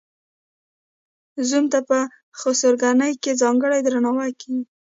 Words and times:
زوم 1.47 1.65
ته 1.73 1.79
په 1.89 1.99
خسرګنۍ 2.39 3.13
کې 3.23 3.39
ځانګړی 3.41 3.79
درناوی 3.83 4.31
کیږي. 4.41 4.63